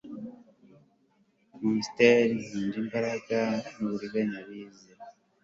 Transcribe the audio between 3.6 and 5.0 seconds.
nuburiganya bize